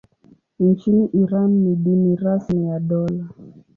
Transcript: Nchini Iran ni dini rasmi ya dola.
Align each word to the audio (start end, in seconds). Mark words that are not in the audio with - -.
Nchini 0.59 1.09
Iran 1.13 1.51
ni 1.63 1.75
dini 1.75 2.15
rasmi 2.15 2.67
ya 2.67 2.79
dola. 2.79 3.27